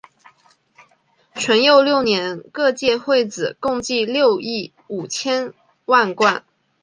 [1.35, 5.53] 淳佑六年各界会子共计六亿五千
[5.85, 6.43] 万贯。